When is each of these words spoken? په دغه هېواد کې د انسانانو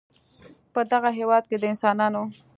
په 0.73 0.81
دغه 0.91 1.09
هېواد 1.19 1.43
کې 1.49 1.57
د 1.59 1.63
انسانانو 1.71 2.23